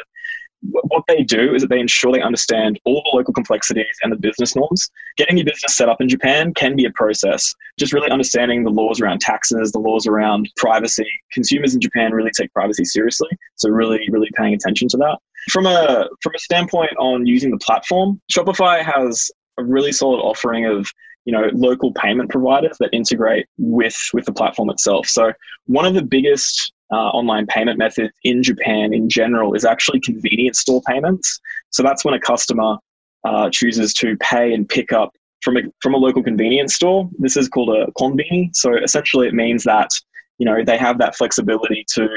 [0.63, 4.17] what they do is that they ensure they understand all the local complexities and the
[4.17, 4.91] business norms.
[5.17, 7.55] Getting your business set up in Japan can be a process.
[7.79, 11.09] Just really understanding the laws around taxes, the laws around privacy.
[11.33, 15.19] Consumers in Japan really take privacy seriously, so really, really paying attention to that.
[15.51, 20.67] From a from a standpoint on using the platform, Shopify has a really solid offering
[20.67, 20.91] of
[21.25, 25.07] you know local payment providers that integrate with with the platform itself.
[25.07, 25.33] So
[25.67, 30.61] one of the biggest uh, online payment method in Japan in general is actually convenience
[30.61, 31.41] store payments.
[31.71, 32.77] So that's when a customer
[33.25, 37.09] uh, chooses to pay and pick up from a, from a local convenience store.
[37.19, 38.51] This is called a konbini.
[38.55, 39.91] So essentially, it means that
[40.39, 42.09] you know they have that flexibility to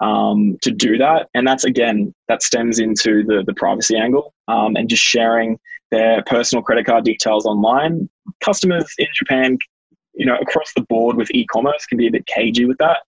[0.00, 4.76] um, to do that, and that's again that stems into the the privacy angle um,
[4.76, 5.58] and just sharing
[5.90, 8.08] their personal credit card details online.
[8.44, 9.58] Customers in Japan,
[10.14, 12.98] you know, across the board with e-commerce can be a bit cagey with that.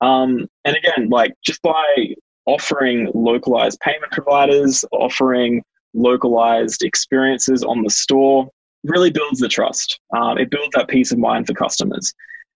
[0.00, 2.14] Um, and again, like just by
[2.46, 5.62] offering localized payment providers, offering
[5.94, 8.48] localized experiences on the store,
[8.84, 9.98] really builds the trust.
[10.16, 12.12] Um, it builds that peace of mind for customers.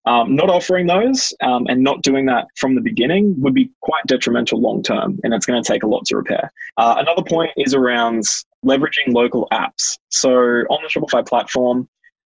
[0.06, 4.02] Um, not offering those um, and not doing that from the beginning would be quite
[4.06, 6.50] detrimental long term, and it's going to take a lot to repair.
[6.78, 8.22] Uh, another point is around
[8.64, 9.98] leveraging local apps.
[10.08, 11.86] So on the Shopify platform,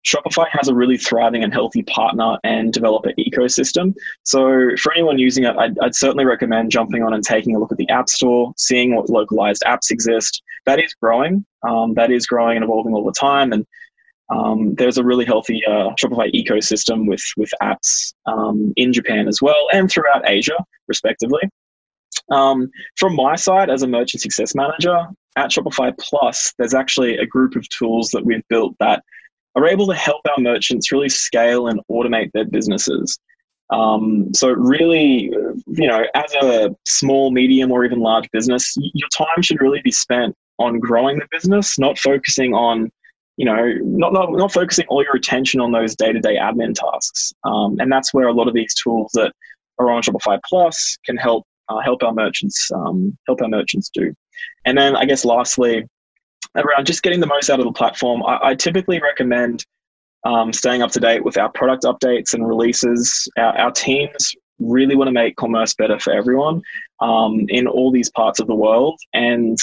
[0.06, 3.94] Shopify has a really thriving and healthy partner and developer ecosystem.
[4.22, 7.72] So, for anyone using it, I'd, I'd, certainly recommend jumping on and taking a look
[7.72, 10.42] at the App Store, seeing what localized apps exist.
[10.64, 11.44] That is growing.
[11.68, 13.52] Um, that is growing and evolving all the time.
[13.52, 13.66] And
[14.30, 19.40] um, there's a really healthy uh, Shopify ecosystem with with apps um, in Japan as
[19.42, 21.42] well and throughout Asia, respectively.
[22.30, 27.26] Um, from my side, as a merchant success manager at Shopify Plus, there's actually a
[27.26, 29.02] group of tools that we've built that
[29.56, 33.18] are able to help our merchants really scale and automate their businesses.
[33.70, 35.30] Um, so really,
[35.66, 39.90] you know, as a small, medium, or even large business, your time should really be
[39.90, 42.90] spent on growing the business, not focusing on
[43.36, 46.74] you know, not, not, not focusing all your attention on those day to day admin
[46.74, 47.32] tasks.
[47.44, 49.32] Um, and that's where a lot of these tools that
[49.78, 54.14] are on Shopify Plus can help uh, help our merchants um, help our merchants do.
[54.64, 55.84] And then I guess lastly,
[56.56, 59.64] around just getting the most out of the platform, I, I typically recommend
[60.24, 63.28] um, staying up to date with our product updates and releases.
[63.36, 66.62] Our, our teams really want to make commerce better for everyone
[67.00, 68.98] um, in all these parts of the world.
[69.12, 69.58] And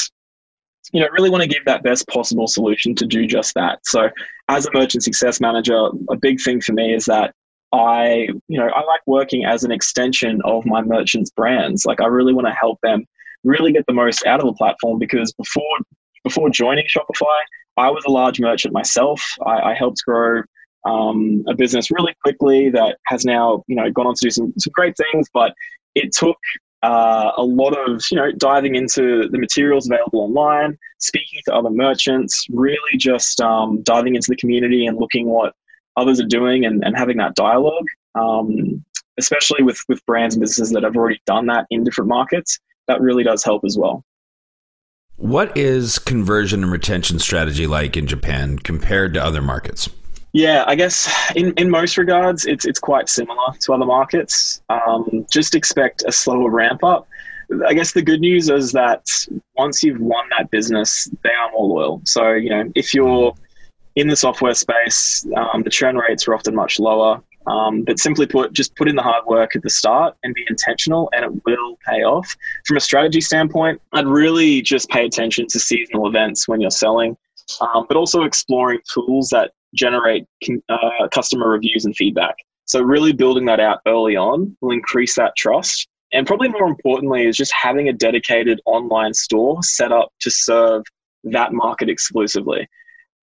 [0.92, 3.80] you know, really want to give that best possible solution to do just that.
[3.86, 4.10] So,
[4.50, 7.34] as a merchant success manager, a big thing for me is that
[7.72, 11.86] I, you know, I like working as an extension of my merchants' brands.
[11.86, 13.06] Like, I really want to help them
[13.44, 15.78] really get the most out of the platform because before
[16.24, 17.40] before joining Shopify,
[17.78, 19.22] I was a large merchant myself.
[19.46, 20.44] I, I helped grow
[20.86, 24.54] um, a business really quickly that has now, you know, gone on to do some,
[24.58, 25.28] some great things.
[25.34, 25.54] But
[25.96, 26.38] it took
[26.84, 31.70] uh, a lot of you know diving into the materials available online, speaking to other
[31.70, 35.54] merchants, really just um, diving into the community and looking what
[35.96, 37.86] others are doing and, and having that dialogue.
[38.16, 38.84] Um,
[39.20, 43.00] especially with with brands and businesses that have already done that in different markets, that
[43.02, 44.04] really does help as well.
[45.18, 49.90] What is conversion and retention strategy like in Japan compared to other markets?
[50.34, 54.62] Yeah, I guess in, in most regards, it's it's quite similar to other markets.
[54.70, 57.08] Um, just expect a slower ramp up.
[57.68, 59.06] I guess the good news is that
[59.56, 62.02] once you've won that business, they are more loyal.
[62.06, 63.36] So you know, if you're
[63.96, 67.22] in the software space, um, the churn rates are often much lower.
[67.48, 70.46] Um, but simply put, just put in the hard work at the start and be
[70.50, 72.36] intentional, and it will pay off.
[72.66, 77.18] From a strategy standpoint, I'd really just pay attention to seasonal events when you're selling,
[77.60, 80.26] um, but also exploring tools that generate
[80.70, 82.36] uh, customer reviews and feedback.
[82.66, 85.88] So, really building that out early on will increase that trust.
[86.14, 90.84] And probably more importantly, is just having a dedicated online store set up to serve
[91.26, 92.68] that market exclusively.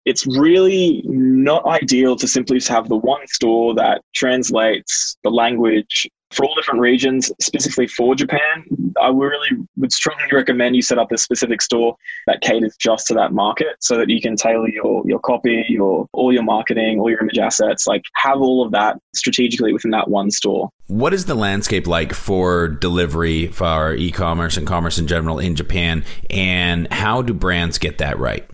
[0.05, 6.45] It's really not ideal to simply have the one store that translates the language for
[6.45, 8.65] all different regions, specifically for Japan,
[9.01, 13.15] I really would strongly recommend you set up a specific store that caters just to
[13.15, 17.09] that market so that you can tailor your, your copy, your all your marketing, all
[17.09, 20.69] your image assets, like have all of that strategically within that one store.
[20.89, 26.05] What is the landscape like for delivery for e-commerce and commerce in general in Japan
[26.31, 28.49] and how do brands get that right?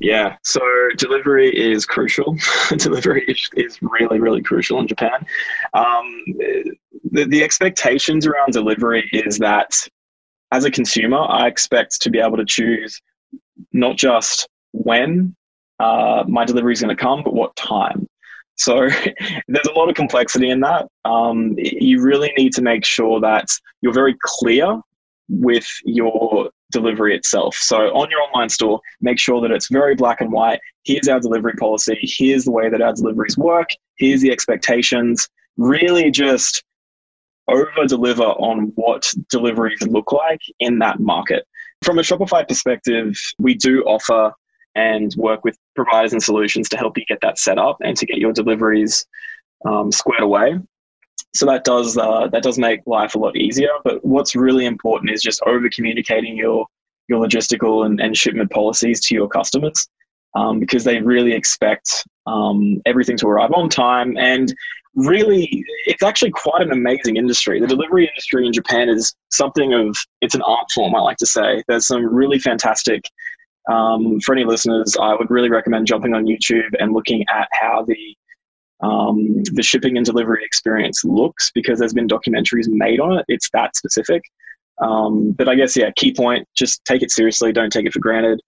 [0.00, 0.60] Yeah, so
[0.96, 2.36] delivery is crucial.
[2.76, 5.26] delivery is, is, really, really crucial in Japan.
[5.74, 6.24] Um,
[7.10, 9.72] the, the expectations around delivery is that
[10.52, 13.00] as a consumer, I expect to be able to choose
[13.72, 15.34] not just when
[15.80, 18.06] uh, my delivery is going to come, but what time.
[18.54, 18.88] So
[19.48, 20.86] there's a lot of complexity in that.
[21.04, 23.46] Um, you really need to make sure that
[23.80, 24.80] you're very clear
[25.28, 27.54] with your delivery itself.
[27.56, 30.60] So on your online store, make sure that it's very black and white.
[30.84, 31.98] Here's our delivery policy.
[32.02, 33.68] Here's the way that our deliveries work.
[33.96, 35.28] Here's the expectations.
[35.56, 36.62] Really just
[37.48, 41.46] over deliver on what deliveries look like in that market.
[41.82, 44.32] From a Shopify perspective, we do offer
[44.74, 48.06] and work with providers and solutions to help you get that set up and to
[48.06, 49.06] get your deliveries
[49.64, 50.58] um, squared away.
[51.34, 53.70] So that does uh, that does make life a lot easier.
[53.84, 56.66] But what's really important is just over communicating your
[57.08, 59.88] your logistical and, and shipment policies to your customers
[60.34, 64.16] um, because they really expect um, everything to arrive on time.
[64.18, 64.54] And
[64.94, 67.60] really, it's actually quite an amazing industry.
[67.60, 70.94] The delivery industry in Japan is something of it's an art form.
[70.94, 73.04] I like to say there's some really fantastic.
[73.70, 77.84] Um, for any listeners, I would really recommend jumping on YouTube and looking at how
[77.86, 78.16] the
[78.80, 83.24] um, the shipping and delivery experience looks because there's been documentaries made on it.
[83.28, 84.22] It's that specific.
[84.80, 87.98] Um, but I guess, yeah, key point just take it seriously, don't take it for
[87.98, 88.40] granted.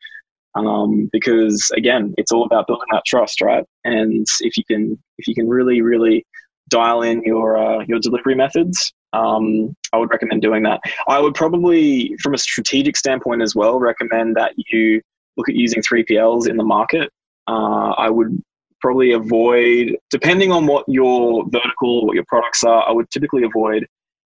[0.54, 3.64] Um, because again, it's all about building that trust, right?
[3.84, 6.24] And if you can, if you can really, really
[6.68, 10.80] dial in your uh, your delivery methods, um, I would recommend doing that.
[11.08, 15.00] I would probably, from a strategic standpoint as well, recommend that you
[15.36, 17.10] look at using 3PLs in the market.
[17.48, 18.40] Uh, I would
[18.80, 23.86] probably avoid, depending on what your vertical, what your products are, I would typically avoid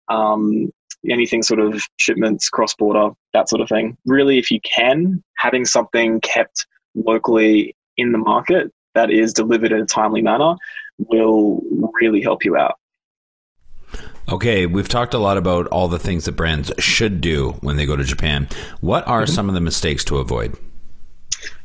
[0.08, 0.70] um,
[1.08, 3.96] anything sort of shipments, cross border, that sort of thing.
[4.06, 9.80] Really, if you can, having something kept locally in the market that is delivered in
[9.80, 10.54] a timely manner
[10.98, 11.62] will
[12.00, 12.74] really help you out.
[14.30, 17.86] Okay, we've talked a lot about all the things that brands should do when they
[17.86, 18.48] go to Japan.
[18.80, 19.32] What are mm-hmm.
[19.32, 20.54] some of the mistakes to avoid?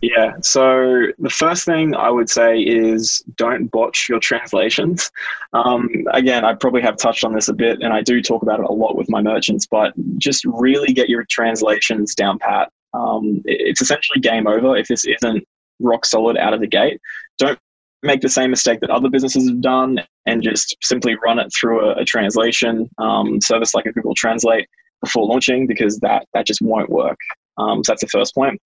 [0.02, 0.34] Yeah.
[0.42, 5.12] So the first thing I would say is don't botch your translations.
[5.54, 8.60] Um, again, I probably have touched on this a bit, and I do talk about
[8.60, 9.66] it a lot with my merchants.
[9.66, 12.72] But just really get your translations down pat.
[12.94, 15.44] Um, it's essentially game over if this isn't
[15.80, 17.00] rock solid out of the gate.
[17.38, 17.60] Don't
[18.04, 21.90] make the same mistake that other businesses have done and just simply run it through
[21.90, 24.68] a, a translation um, service like a Google Translate
[25.02, 27.18] before launching because that that just won't work.
[27.58, 28.60] Um, so that's the first point.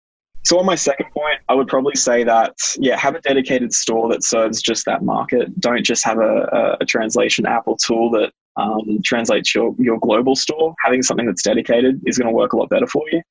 [0.45, 4.09] So on my second point, I would probably say that yeah, have a dedicated store
[4.11, 5.59] that serves just that market.
[5.59, 9.99] Don't just have a, a, a translation app or tool that um, translates your your
[9.99, 10.75] global store.
[10.85, 13.23] Having something that's dedicated is going to work a lot better for you.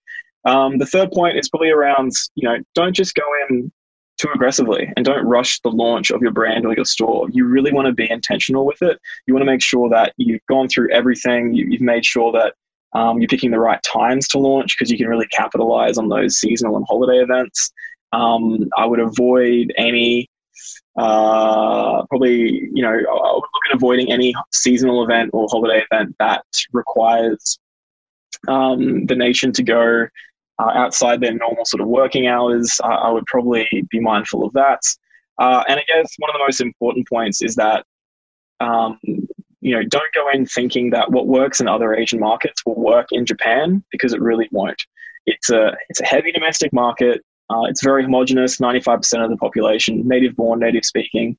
[0.45, 3.71] Um, the third point is probably around you know don't just go in
[4.17, 7.27] too aggressively and don't rush the launch of your brand or your store.
[7.31, 8.99] You really want to be intentional with it.
[9.27, 11.53] You want to make sure that you've gone through everything.
[11.53, 12.53] You, have made sure that
[12.93, 16.39] um, you're picking the right times to launch because you can really capitalize on those
[16.39, 17.71] seasonal and holiday events.
[18.11, 20.29] Um, I would avoid any,
[20.97, 26.15] uh, probably, you know, I would look at avoiding any seasonal event or holiday event
[26.19, 27.57] that requires
[28.47, 30.07] um, the nation to go
[30.59, 32.79] uh, outside their normal sort of working hours.
[32.83, 34.81] I, I would probably be mindful of that.
[35.39, 37.85] Uh, and I guess one of the most important points is that
[38.59, 38.99] um,
[39.63, 43.07] you know, don't go in thinking that what works in other Asian markets will work
[43.11, 44.81] in Japan because it really won't.
[45.25, 47.21] It's a it's a heavy domestic market.
[47.49, 48.59] Uh, it's very homogenous.
[48.59, 51.37] Ninety five percent of the population native born, native speaking.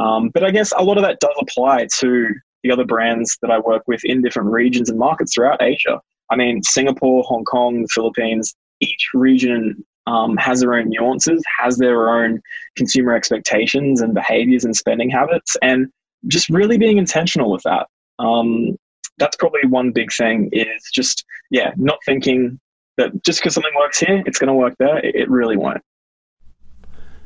[0.00, 2.28] Um, but I guess a lot of that does apply to
[2.64, 6.00] the other brands that I work with in different regions and markets throughout Asia.
[6.30, 8.54] I mean, Singapore, Hong Kong, the Philippines.
[8.80, 12.40] Each region um, has their own nuances, has their own
[12.76, 15.86] consumer expectations and behaviors and spending habits, and
[16.26, 17.86] just really being intentional with that.
[18.18, 18.76] Um,
[19.18, 22.58] that's probably one big thing is just, yeah, not thinking
[22.96, 24.98] that just because something works here, it's going to work there.
[24.98, 25.82] It, it really won't.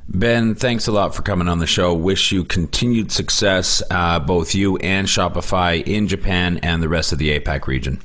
[0.06, 1.94] Ben, thanks a lot for coming on the show.
[1.94, 7.18] Wish you continued success, uh, both you and Shopify in Japan and the rest of
[7.18, 8.00] the APAC region.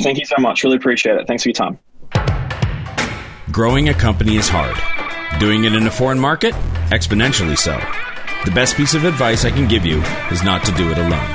[0.00, 0.64] Thank you so much.
[0.64, 1.26] Really appreciate it.
[1.26, 1.78] Thanks for your time.
[3.50, 4.76] Growing a company is hard.
[5.40, 6.54] Doing it in a foreign market?
[6.90, 7.78] Exponentially so.
[8.46, 11.28] The best piece of advice I can give you is not to do it alone.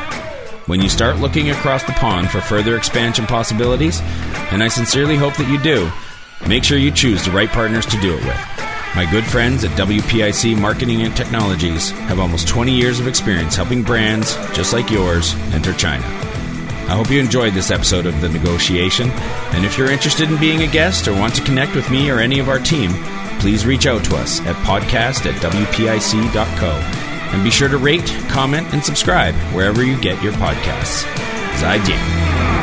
[0.66, 4.00] When you start looking across the pond for further expansion possibilities,
[4.50, 5.92] and I sincerely hope that you do,
[6.48, 8.40] make sure you choose the right partners to do it with.
[8.96, 13.84] My good friends at WPIC Marketing and Technologies have almost 20 years of experience helping
[13.84, 16.06] brands just like yours enter China.
[16.88, 19.10] I hope you enjoyed this episode of The Negotiation,
[19.52, 22.20] and if you're interested in being a guest or want to connect with me or
[22.20, 22.92] any of our team,
[23.42, 26.72] please reach out to us at podcast at WPIC.co.
[27.34, 31.04] And be sure to rate, comment, and subscribe wherever you get your podcasts.
[31.56, 32.61] Zaijian.